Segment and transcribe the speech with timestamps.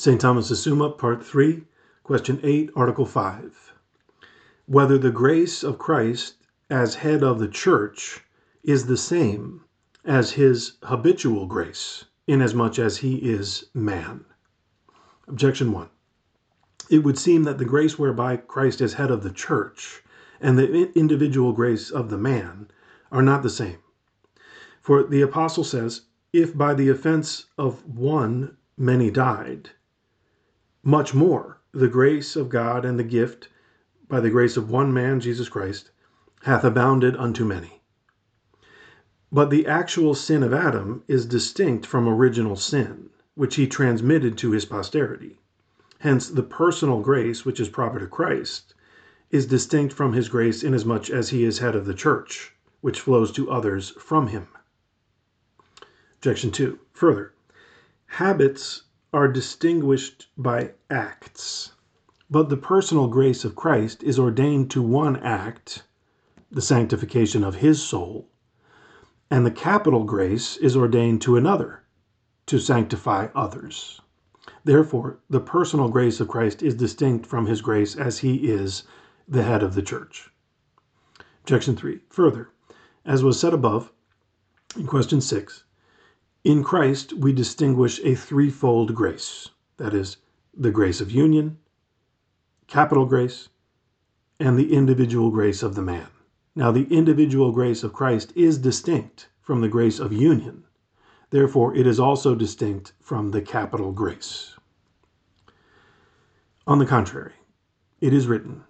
[0.00, 0.18] St.
[0.18, 1.62] Thomas's Summa, Part 3,
[2.04, 3.74] Question 8, Article 5.
[4.64, 6.36] Whether the grace of Christ
[6.70, 8.24] as head of the church
[8.64, 9.60] is the same
[10.02, 14.24] as his habitual grace, inasmuch as he is man.
[15.28, 15.90] Objection 1.
[16.88, 20.02] It would seem that the grace whereby Christ is head of the church
[20.40, 22.68] and the individual grace of the man
[23.12, 23.80] are not the same.
[24.80, 29.72] For the apostle says, If by the offense of one many died,
[30.82, 33.48] much more the grace of God and the gift
[34.08, 35.90] by the grace of one man, Jesus Christ,
[36.42, 37.82] hath abounded unto many.
[39.30, 44.50] But the actual sin of Adam is distinct from original sin, which he transmitted to
[44.50, 45.38] his posterity.
[46.00, 48.74] Hence, the personal grace, which is proper to Christ,
[49.30, 53.30] is distinct from his grace inasmuch as he is head of the church, which flows
[53.32, 54.48] to others from him.
[56.16, 56.78] Objection 2.
[56.92, 57.32] Further,
[58.06, 61.72] habits are distinguished by acts,
[62.30, 65.84] but the personal grace of Christ is ordained to one act,
[66.50, 68.28] the sanctification of his soul,
[69.30, 71.82] and the capital grace is ordained to another,
[72.46, 74.00] to sanctify others.
[74.64, 78.84] Therefore, the personal grace of Christ is distinct from his grace as he is
[79.26, 80.30] the head of the church.
[81.42, 82.00] Objection 3.
[82.10, 82.50] Further,
[83.04, 83.92] as was said above,
[84.76, 85.64] in question 6,
[86.44, 90.18] in Christ we distinguish a threefold grace that is,
[90.54, 91.58] the grace of union,
[92.66, 93.48] capital grace,
[94.38, 96.08] and the individual grace of the man.
[96.54, 100.64] Now, the individual grace of Christ is distinct from the grace of union.
[101.30, 104.56] Therefore, it is also distinct from the capital grace.
[106.66, 107.34] On the contrary,
[108.00, 108.64] it is written,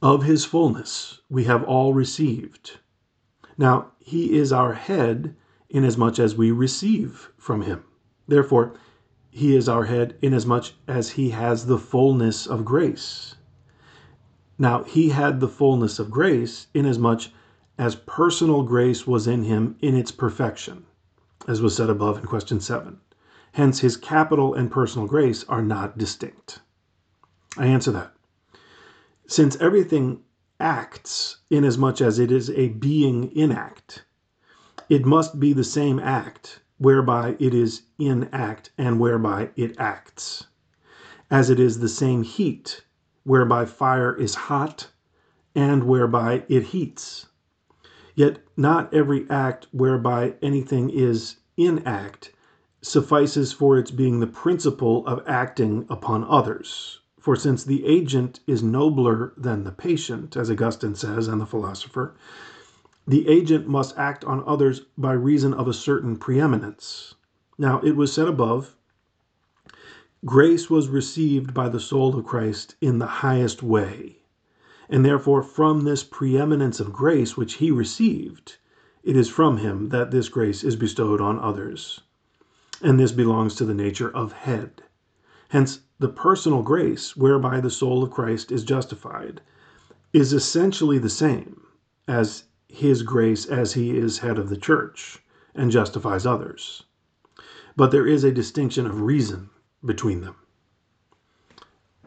[0.00, 2.78] Of his fullness we have all received.
[3.56, 5.34] Now, he is our head
[5.70, 7.84] inasmuch as we receive from him.
[8.26, 8.74] Therefore,
[9.30, 13.36] he is our head inasmuch as he has the fullness of grace.
[14.58, 17.24] Now, he had the fullness of grace inasmuch
[17.78, 20.84] as personal grace was in him in its perfection,
[21.46, 22.98] as was said above in question 7.
[23.52, 26.60] Hence, his capital and personal grace are not distinct.
[27.56, 28.12] I answer that.
[29.26, 30.22] Since everything
[30.58, 34.04] acts inasmuch as it is a being in act,
[34.88, 40.46] it must be the same act whereby it is in act and whereby it acts,
[41.30, 42.82] as it is the same heat
[43.24, 44.88] whereby fire is hot
[45.54, 47.26] and whereby it heats.
[48.14, 52.32] Yet not every act whereby anything is in act
[52.80, 57.00] suffices for its being the principle of acting upon others.
[57.18, 62.14] For since the agent is nobler than the patient, as Augustine says and the philosopher,
[63.08, 67.14] the agent must act on others by reason of a certain preeminence.
[67.56, 68.76] Now, it was said above,
[70.26, 74.18] grace was received by the soul of Christ in the highest way.
[74.90, 78.58] And therefore, from this preeminence of grace which he received,
[79.02, 82.02] it is from him that this grace is bestowed on others.
[82.82, 84.82] And this belongs to the nature of head.
[85.48, 89.40] Hence, the personal grace whereby the soul of Christ is justified
[90.12, 91.62] is essentially the same
[92.06, 95.22] as his grace as he is head of the church
[95.54, 96.84] and justifies others.
[97.76, 99.50] But there is a distinction of reason
[99.84, 100.36] between them.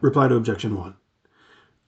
[0.00, 0.94] Reply to objection 1.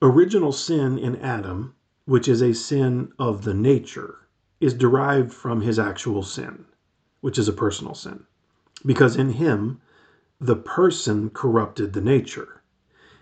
[0.03, 1.75] Original sin in Adam,
[2.05, 4.27] which is a sin of the nature,
[4.61, 6.65] is derived from his actual sin,
[7.21, 8.25] which is a personal sin,
[8.85, 9.81] because in him
[10.41, 12.63] the person corrupted the nature.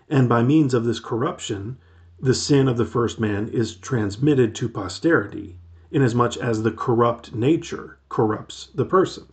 [0.09, 1.77] And by means of this corruption,
[2.23, 5.57] the sin of the first man is transmitted to posterity,
[5.91, 9.25] inasmuch as the corrupt nature corrupts the person.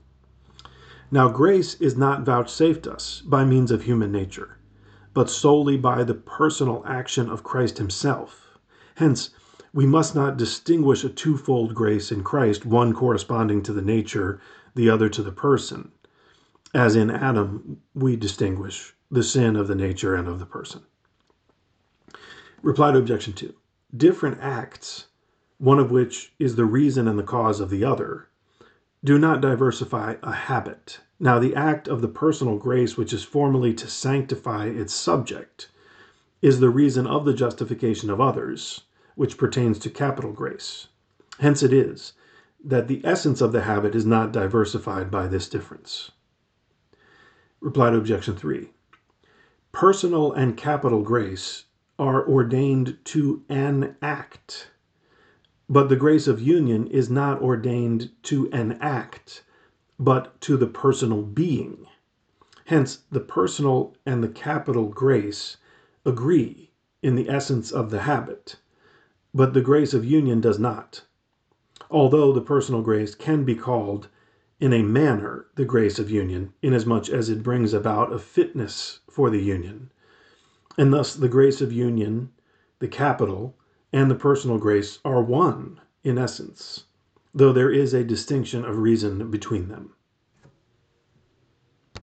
[1.09, 4.59] Now, grace is not vouchsafed us by means of human nature,
[5.15, 8.59] but solely by the personal action of Christ Himself.
[8.97, 9.31] Hence,
[9.73, 14.41] we must not distinguish a twofold grace in Christ, one corresponding to the nature,
[14.75, 15.93] the other to the person,
[16.75, 20.83] as in Adam we distinguish the sin of the nature and of the person.
[22.63, 23.55] Reply to objection 2.
[23.97, 25.07] Different acts,
[25.57, 28.29] one of which is the reason and the cause of the other,
[29.03, 31.01] do not diversify a habit.
[31.19, 35.71] Now, the act of the personal grace, which is formally to sanctify its subject,
[36.43, 38.83] is the reason of the justification of others,
[39.15, 40.89] which pertains to capital grace.
[41.39, 42.13] Hence it is
[42.63, 46.11] that the essence of the habit is not diversified by this difference.
[47.61, 48.71] Reply to objection 3.
[49.73, 51.65] Personal and capital grace
[52.01, 54.71] are ordained to an act.
[55.69, 59.45] But the grace of union is not ordained to an act,
[59.99, 61.87] but to the personal being.
[62.65, 65.59] Hence, the personal and the capital grace
[66.07, 66.71] agree
[67.03, 68.57] in the essence of the habit,
[69.35, 71.05] but the grace of union does not,
[71.91, 74.09] although the personal grace can be called
[74.59, 79.29] in a manner the grace of union, inasmuch as it brings about a fitness for
[79.29, 79.91] the union.
[80.81, 82.31] And thus the grace of union,
[82.79, 83.55] the capital,
[83.93, 86.85] and the personal grace are one in essence,
[87.35, 89.93] though there is a distinction of reason between them.